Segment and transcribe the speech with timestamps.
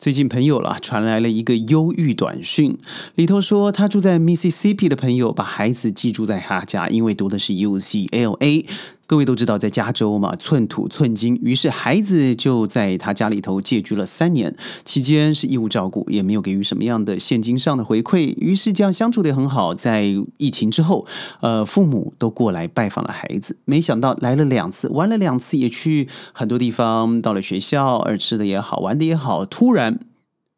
[0.00, 2.78] 最近朋友了传来了一个忧郁短讯，
[3.16, 8.64] 里头说他住在 Mississippi 的朋友把孩子寄住在他家，因为读的是 UCLA。
[9.10, 19.74] 各位都知道，在加州嘛，寸土寸金，于是孩子就在他家里头借居了三年，期间是义务照顾，也没有给予什么样的现金上的回馈，于是这样相处的很好。
[19.74, 20.04] 在
[20.36, 21.04] 疫情之后，
[21.40, 29.98] 呃，父母都过来拜访了孩子，没想到来了两次，玩了两次，也去很多地方，到了学校，而吃的也好，玩的也好，突然。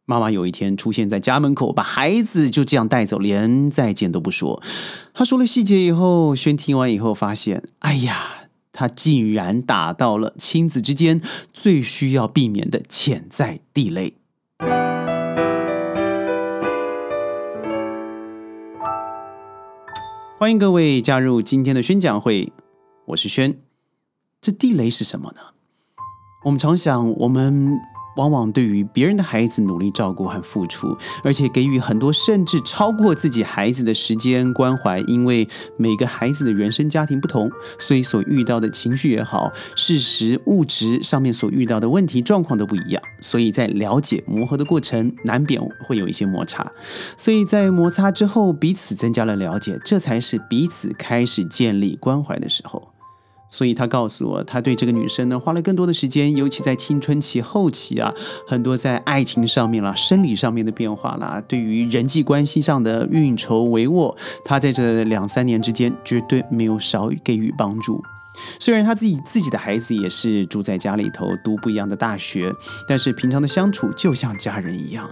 [0.04, 4.60] 妈妈有一天出现在家门口，把孩子就这样带走，连再见都不说。
[5.14, 8.41] 他说了细节以后，轩听完以后发现，哎呀，
[8.72, 11.20] 他竟然打到了亲子之间
[11.52, 14.14] 最需要避免的潜在地雷。
[20.38, 22.52] 欢迎各位加入今天的宣讲会，
[23.06, 23.60] 我是轩。
[24.40, 25.40] 这地雷是什么呢？
[26.46, 27.91] 我们常想，我们。
[28.16, 46.70] 往往对于别人的孩子努力照顾和付出，而且给予很多甚至超过自己孩子的时间关怀，因为每个孩子的原生家庭不同，所以所遇到的情绪也好，事实物质上面所遇到的问题状况都不一样，所以在了解磨合的过程，难免会有一些摩擦，
[47.16, 52.91] 所以在摩擦之后，彼此增加了了解，这才是彼此开始建立关怀的时候。
[53.52, 58.10] 所以他告诉我，他对这个女生呢花了更多的时间，尤其在青春期后期啊，
[58.48, 68.02] 很多在爱情上面啦、生理上面的变化啦，对于人际关系上的运筹帷幄，他在这两三年之间绝对没有少给予帮助。
[68.58, 72.50] 虽然他自己自己的孩子也是住在家里头读不一样的大学，
[72.88, 75.06] 但是平常的相处就像家人一样。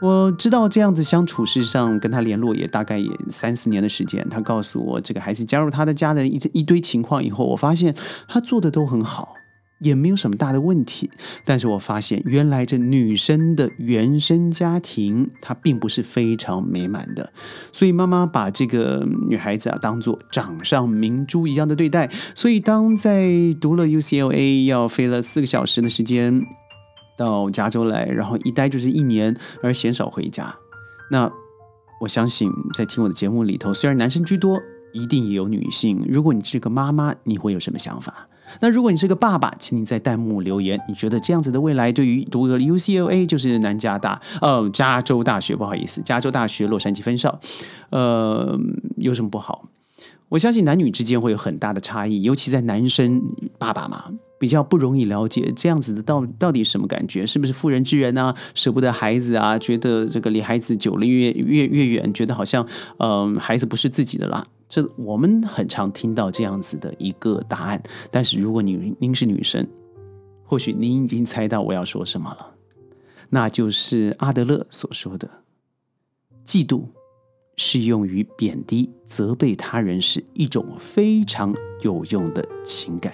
[0.00, 4.26] 我知道这样子相处，事实上跟他联络也大概也三四年的时间。
[4.30, 7.94] 他告诉我，这个孩子加入他的家的一一堆情况以后，我发现
[8.26, 9.34] 他做的都很好，
[9.80, 11.10] 也没有什么大的问题。
[11.44, 17.30] 但是我发现，原来这女生的原生家庭，她并不是非常美满的。
[17.70, 22.08] 所以妈妈把这个女孩子啊当做掌上明珠一样的对待。
[22.34, 23.28] 所以当在
[23.60, 26.42] 读了 UCLA 要飞了四个小时的时间。
[27.20, 30.56] 到加州来，然后一待就是一年，而鲜少回家。
[31.10, 31.30] 那
[32.00, 34.58] 我相信，在听我的节目里头，虽然男生居多，
[34.94, 36.02] 一定也有女性。
[36.08, 38.26] 如果你是个妈妈，你会有什么想法？
[38.60, 47.38] 那如果你是个爸爸，请你在弹幕留言，你觉得这样子的未来，对于读个 UCLA 就是南加大，呃，加州大学，不好意思，加州大学洛杉矶分校，
[47.90, 48.58] 呃，
[48.96, 49.68] 有什么不好？
[50.30, 53.20] 我相信男女之间会有很大的差异，尤其在男生
[53.58, 54.06] 爸爸嘛。
[54.40, 58.34] 比较不容易了解这样子的到到底什么感觉，是不是妇人之仁啊？
[58.54, 59.58] 舍不得孩子啊？
[59.58, 64.46] 觉得这个离孩子久了越越越远，觉得好像嗯孩子不是自己的啦。
[64.66, 67.82] 这我们很常听到这样子的一个答案。
[68.10, 69.68] 但是如果你您是女生，
[70.42, 72.54] 或许您已经猜到我要说什么了，
[73.28, 75.28] 那就是阿德勒所说的：
[76.46, 76.84] 嫉妒
[77.58, 83.12] 是用于贬低、责备他人是一种非常有用的情感。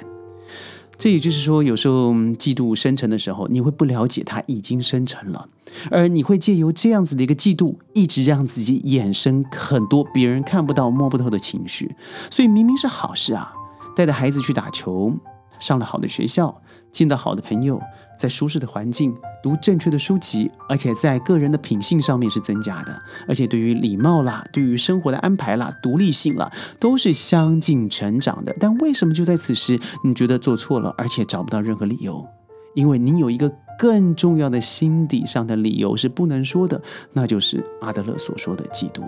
[0.98, 5.48] 这也就是说，有时候嫉妒生成的时候，你会不了解它已经生成了，
[5.90, 11.94] 而你会借由这样子的一个嫉妒，一直让自己衍生很多别人看不到、摸不透的情绪。
[12.30, 13.52] 所以明明是好事啊，
[13.94, 15.12] 带着孩子去打球，
[15.58, 16.60] 上了好的学校。
[16.92, 17.78] 见到好的朋友，
[18.18, 26.50] 在舒适的环境读正确的书籍，而且在个人的品性上面是增加的，而且对于礼貌啦，对于生活的安排啦，独立性啦，
[26.80, 28.56] 都是相近成长的。
[28.58, 32.26] 但为什么就在此时，你觉得做错了，而且找不到任何理由？
[32.74, 36.80] 因为你有一个更重要的心底上的理由是不能说的，
[37.12, 39.02] 那就是阿德勒所说的嫉妒。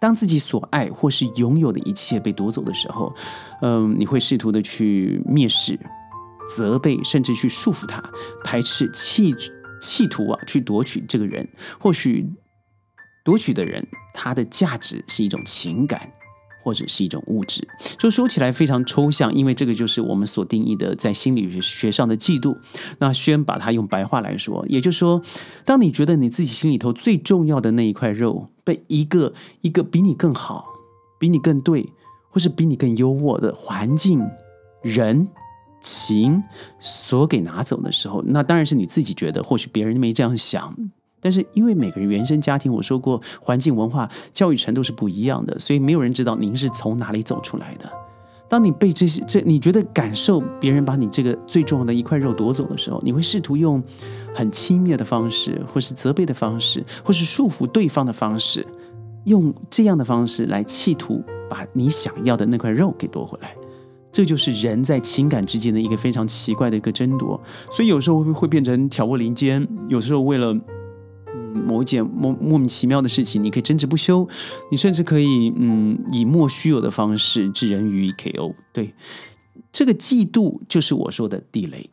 [0.00, 3.14] 当自己所爱或是拥有的一切被夺走的时候，
[3.62, 5.78] 嗯，你会试图的去蔑视。
[6.50, 8.02] 责备，甚至去束缚他，
[8.42, 9.34] 排斥，企
[9.82, 11.46] 企图啊，去夺取这个人。
[11.78, 12.26] 或许
[13.22, 16.10] 夺取的人，他的价值是一种情感，
[16.68, 17.66] 或者是一种物质。
[17.98, 22.58] 就说起来非常抽象，因为这个就是我们所定义的在心理学学上的嫉妒。
[22.98, 25.22] 那轩把它用白话来说，也就是说，
[25.64, 29.32] 当你觉得你自己心里头最重要的那一块肉被一个
[29.62, 30.66] 一个比你更好、
[31.18, 31.88] 比你更对，
[32.28, 34.22] 或是比你更优渥的环境、
[34.82, 35.28] 人。
[35.80, 36.42] 情
[36.80, 40.74] 所给拿走的时候，那当然是你自己觉得，或许别人没这样想。
[41.20, 47.90] 但是因为每个人原生家庭，我说过，环境、文化、教育程度是不一样的，所以没有人知道您是从哪里走出来的。
[48.48, 53.82] 当你被这些这，你觉得感受别人把你这个最重要的一块肉夺走的时候，你会试图用
[54.34, 58.66] 很轻蔑的方式，或是责备的方式，或是束缚对方的方式，
[59.24, 63.54] 用这样的方式来企图把你想要的那块肉给夺回来。
[64.10, 67.38] 这就是人在情感之间的一个非常奇怪的一个争夺，
[67.70, 70.56] 所以有时候会会变成挑拨离间，有时候为了
[71.54, 74.28] 某一件莫莫名其妙的事情，你可以争执不休，
[74.70, 78.54] 你甚至可以嗯以莫须有的方式置人于 KO。
[78.72, 78.94] 对，
[79.72, 81.90] 这个嫉妒就是我说的地雷。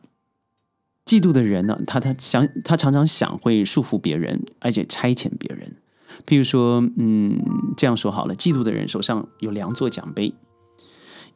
[1.04, 5.76] 嫉妒的人呢，他他想他常常想会束缚别人，而且差遣别人。
[6.26, 7.38] 譬如说，嗯，
[7.76, 10.34] 这样说好了，嫉妒的人手上有两座奖杯。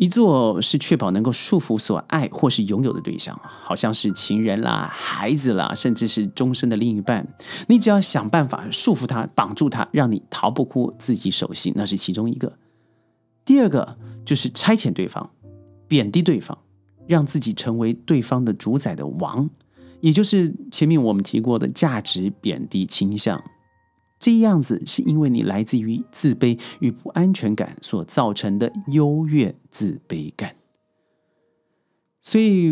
[0.00, 7.34] 一座是确保能够束缚所爱或是拥有的对象，好像是情人啦、孩子啦，甚至是终身的另一半。
[7.68, 12.56] 你只要想办法束缚他、绑住他，让你逃不过自己手心，那是其中一个。
[13.44, 15.28] 第二个就是差遣对方，
[15.86, 16.56] 贬低对方，
[17.06, 19.50] 让自己成为对方的主宰的王，
[20.00, 23.38] 也就是前面我们提过的价值贬低倾向。
[24.20, 30.54] 这样子是因为你来自于自卑与不安全感所造成的优越自卑感，
[32.20, 32.70] 所以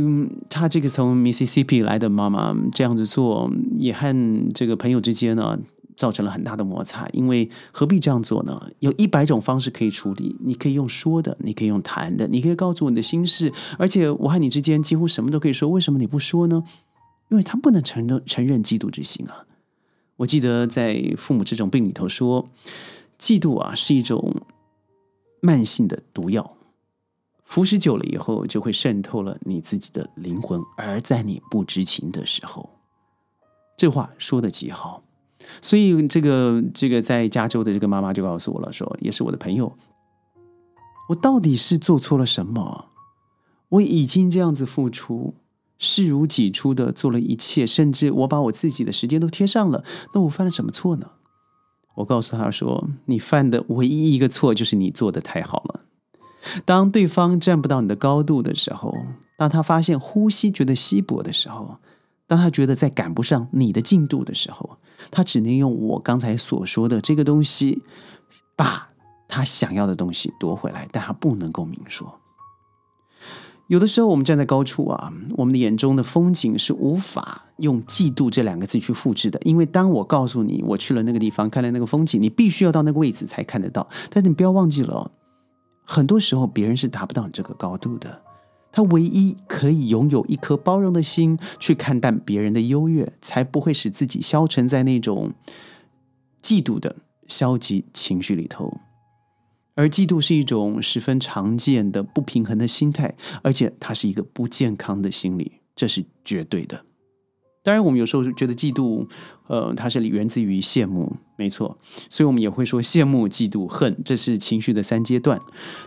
[0.51, 5.59] 他这个从 Mississippi 来的妈妈这样子做，也和这个朋友之间呢
[5.97, 7.09] 造成了很大的摩擦。
[7.15, 8.71] 因为何必这样做呢？
[8.81, 15.71] 有一百种方式可以处理，你可以用说的，你可以用谈的，你可以告诉我你的心事，而且我和你之间几乎什么都可以说。
[15.71, 16.63] 为什么你不说呢？
[17.31, 19.48] 因为他不能承认承认嫉妒之心啊。
[20.19, 22.49] 我记得在父母这种病里头说，
[23.19, 24.43] 嫉妒啊是一种
[25.41, 26.57] 慢性的毒药，
[27.45, 32.69] 服食久了以后就会渗透了你自己的灵魂，而在你不知情的时候，
[33.77, 35.03] 这话说的极好。
[35.63, 39.73] 所以这个这个在加州的这个妈妈就告诉我了，说也是我的朋友，
[41.11, 42.87] 我到底是做错了什么？
[43.69, 45.35] 我已经这样子付出。
[45.79, 49.85] 视如己出的做了一切，甚至我把我自己的时间都贴上了。
[50.13, 51.13] 那我犯了什么错呢？
[51.97, 55.81] 我告诉他说：“你犯的唯一一个错就是你做的太好了。
[56.65, 58.95] 当对方站不到你的高度的时候，
[59.37, 61.79] 当他发现呼吸觉得稀薄的时候，
[62.29, 64.79] 当他觉得在赶不上你的进度的时候，
[65.11, 67.83] 他只能用我刚才所说的这个东西，
[68.55, 68.91] 把
[69.27, 72.21] 他想要的东西夺回来，但他不能够明说。”
[73.69, 79.39] 有的时候，我们站在高处啊，我们的眼中的风景是无法用“嫉妒”这两个字去复制的。
[79.45, 83.87] 因为当我告诉你我去了那个地方，看了那个风景，你必须要到那个位置才看得到。
[84.09, 85.11] 但是你不要忘记了，
[85.85, 88.23] 很多时候别人是达不到你这个高度的。
[88.73, 95.33] 他唯一可以拥有一颗包容的心，去看淡别人的优越，才不会使自己消沉在那种
[96.43, 98.79] 嫉妒的消极情绪里头。
[99.79, 103.15] 而嫉妒是一种十分常见的不平衡的心态，
[103.45, 106.85] 而且它是一个不健康的心理，这是绝对的。
[107.63, 109.09] 当然，我们有时候觉得嫉妒，
[109.47, 111.79] 呃，它是源自于羡慕，没错，
[112.11, 115.41] 所以我们也会说羡慕、嫉妒、恨，这是情绪的三阶段。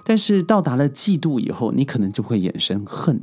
[0.06, 3.22] 但是到达了嫉妒以后，你可能就会衍生恨，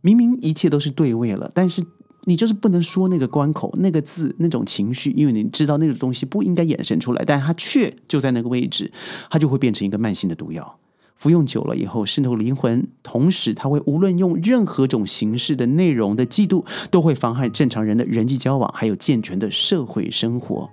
[0.00, 1.84] 明明一切都是对位了，但是。
[2.24, 8.90] 你就是不能说那个关口那个字那种情绪，因为你知道那种东西不应该衍生出来，但它却就在那个位置，
[9.30, 10.78] 它就会变成一个慢性的毒药。
[11.16, 20.68] 服用久了以后，渗透灵魂，同时它会无论用任何种形式的内容的嫉妒，都会妨害正常人的人际交往，还有健全的社会生活。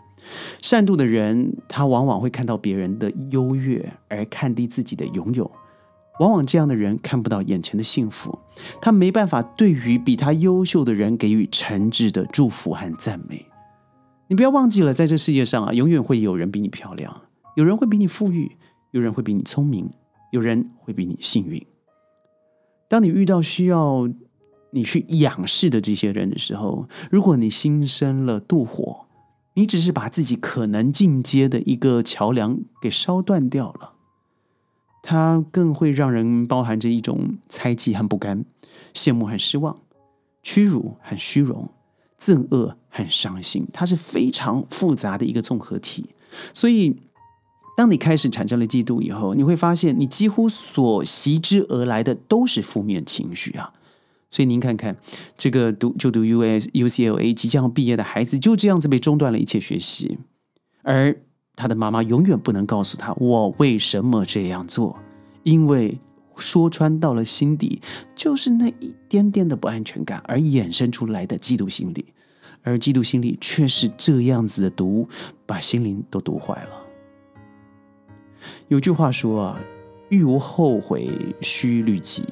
[0.61, 5.49] 善妒的人，他往往会看到别人的优越，而看低自己的拥有。
[6.21, 8.37] 往往这样的人看不到眼前的幸福，
[8.79, 13.47] 他没办法对于比他优秀的人给予诚挚的祝福和赞美。
[14.27, 17.21] 你不要忘记了，在这世界上啊，永远会有人比你漂亮，
[17.55, 18.55] 有人会比你富裕，
[18.91, 19.89] 有人会比你聪明，
[20.31, 21.59] 有人会比你幸运。
[22.87, 24.07] 当你遇到需要
[24.69, 29.07] 你去仰视的这些人的时候，如果你心生了妒火，
[29.55, 33.93] 你只是把自己可能进阶的一个桥梁给烧断掉了。
[35.01, 38.45] 它更会让人包含着一种猜忌和不甘、
[38.93, 39.79] 羡慕和失望、
[40.43, 41.69] 屈辱和虚荣、
[42.19, 43.67] 憎恶和伤心。
[43.73, 46.11] 它是非常复杂的一个综合体。
[46.53, 47.01] 所以，
[47.75, 53.73] 当你开始产生了嫉妒以后，你会发现，你几乎所袭之而来的都是负面情绪啊。
[54.29, 54.95] 所以您看看，
[55.35, 60.19] 这个读就读 U S U C L A 即将毕业的孩子，就这样子被中断了一切学习，
[60.83, 61.17] 而。
[61.55, 64.97] 他的妈妈永远不能告诉他我为什么这样做，
[65.43, 65.99] 因为
[66.37, 67.81] 说穿到了心底，
[68.15, 72.13] 就是那一点点的不安全感而衍生出来的嫉妒心理，
[72.63, 75.07] 而嫉妒心理却是这样子的毒，
[75.45, 76.77] 把心灵都毒坏了。
[78.69, 79.59] 有句话说啊，
[80.09, 82.23] 欲无后悔须虑己，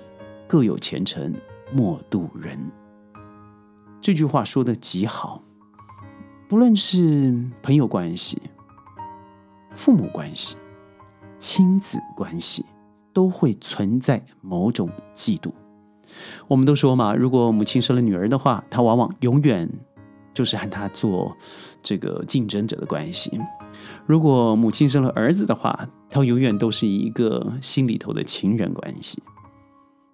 [0.47, 1.35] 各有前程
[1.71, 2.57] 莫渡人。
[4.01, 5.43] 这句话说的极好，
[6.47, 8.41] 不论是朋友关系。
[9.75, 10.57] 父母关系、
[11.38, 12.65] 亲子关系、
[13.13, 15.51] 都会存在某种嫉妒。
[16.47, 19.69] 我们都说嘛，如果母亲生了女儿的话，她往往永远
[20.33, 21.35] 就是和她做
[21.81, 23.29] 这个竞争者的关系；
[24.05, 29.21] 如果母亲生了儿子的话，她永远都是一个心里头的情人关系。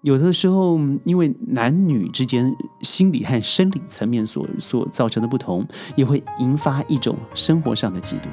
[0.06, 8.28] 有的时候，因为男女之间心理和生理层面所所造成的不同，也会引发一种生活上的嫉妒，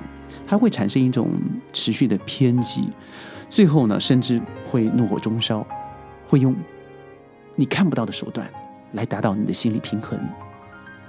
[0.46, 1.30] 它会产生一种
[1.72, 2.90] 持续的偏激，
[3.48, 5.66] 最后呢，甚至会怒火中烧，
[6.28, 6.54] 会用
[7.56, 8.46] 你看不到的手段
[8.92, 10.20] 来达到你的心理平衡。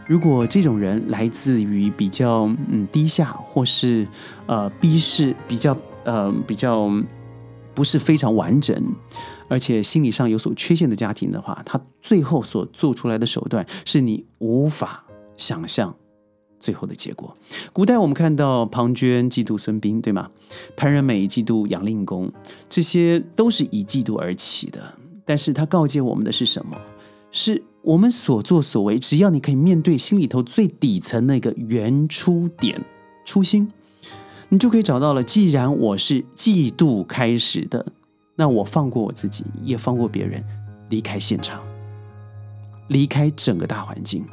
[0.07, 4.07] 如果这种人来自于比较嗯低下或是
[4.45, 6.89] 呃逼视比较呃比较
[7.73, 8.81] 不是非常完整。
[9.53, 15.05] 而且心理上有所缺陷的家庭的话，他最后所做出来的手段是你无法
[15.37, 15.95] 想象
[16.59, 17.37] 最后的结果。
[17.71, 20.27] 古代我们看到庞涓嫉妒孙膑，对吗？
[20.75, 22.33] 潘仁美嫉妒杨令公，
[22.67, 24.95] 这些都是以嫉妒而起的。
[25.23, 26.75] 但是他告诫我们的是什么？
[27.31, 32.83] 是我们所作所为，只要你可以面对心里头最底层那个原初点、
[33.23, 33.69] 初心，
[34.49, 35.21] 你就可以找到了。
[35.21, 37.85] 既然我是嫉妒开始的。
[38.35, 40.43] 那我放过我自己，也放过别人，
[40.89, 41.63] 离开现场，
[42.87, 44.25] 离开整个大环境，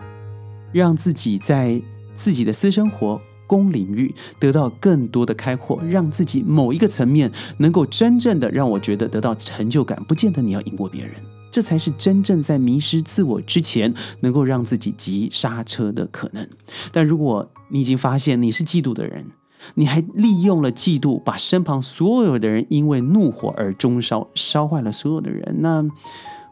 [0.72, 1.80] 让自己在
[2.14, 10.02] 自己的私生活、公领域得到更多的开阔，让自己某一个层面能够真正的让我觉得得到成就感。
[10.04, 11.14] 不见得你要赢过别人，
[11.50, 16.48] 这才是真正在迷失自我之前能够让自己急刹车的可能。
[16.92, 19.26] 但如果你已经发现你是嫉妒的人，
[19.74, 25.56] 你还利用了嫉妒，把身旁所有的人因为怒火而中烧，烧坏了所有的人。
[25.60, 25.84] 那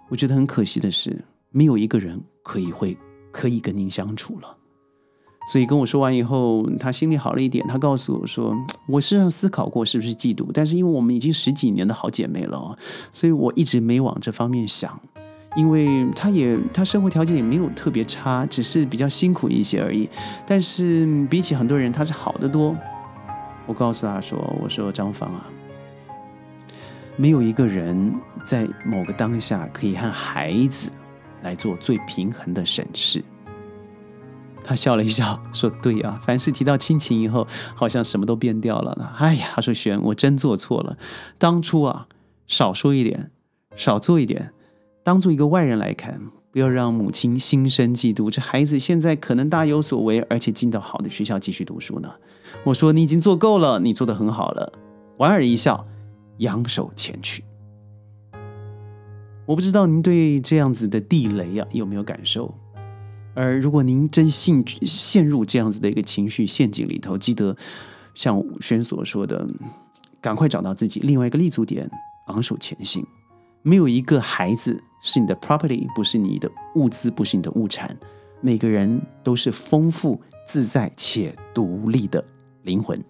[0.09, 2.97] 我觉得很可惜的是，没有一个人可以会
[3.33, 4.57] 可以跟您相处了。
[5.51, 7.67] 所以跟我说完以后，他心里好了一点。
[7.67, 8.55] 他告诉我说
[8.87, 12.77] ：“我是上思考过是不是嫉妒，但是因为我们已经十几年的好姐妹了，
[13.15, 15.01] 所以我一直没往这方面想。
[15.57, 20.07] 因为他也他生活条件也没有特别差，只是比较辛苦一些而已。
[20.47, 22.77] 但是比起很多人，他是好得多。”
[23.69, 25.47] 我告诉他说：“我说张芳啊，
[27.17, 30.91] 没有一个人在某个当下可以和孩子
[31.43, 33.23] 来做最平衡的审视。”
[34.65, 39.15] 他笑了一笑，说：“对呀， 凡是提到亲情以后，好像什么都变掉了。
[39.19, 40.97] 哎呀，他说璇，我真做错了，
[41.37, 42.09] 当初啊，
[42.47, 43.31] 少说一点，
[43.77, 44.53] 少做一点，
[45.03, 46.19] 当做一个外人来看。”
[46.59, 48.29] 不要让母亲心生嫉妒。
[48.29, 52.13] 这孩子现在可能大有所为，而且进到好的学校继续读书呢。
[52.65, 54.73] 我说你已经做够了，你做的很好了。
[55.19, 55.87] 莞尔一笑，
[56.39, 57.45] 扬手前去。
[59.47, 62.53] 我不知道您对这样子的地雷啊有没有感受？
[63.35, 67.57] 而如果您真信陷入这样子的一个情绪陷阱里头，记得
[68.15, 69.47] 像武轩所说的，
[70.21, 71.89] 赶快找到自己另外一个立足点，
[72.27, 73.07] 昂首前行。
[73.63, 77.97] 没有一个孩子是你的 property，不是你的物资，不是你的物产。
[78.41, 82.25] 每个人都是丰富、自在且独立的
[82.63, 83.03] 灵魂。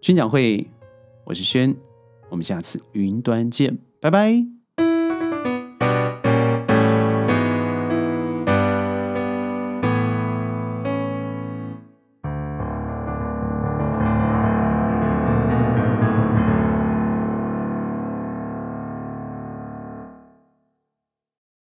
[0.00, 0.68] 宣讲会，
[1.24, 1.74] 我是轩，
[2.30, 4.61] 我们下次云端见，拜拜。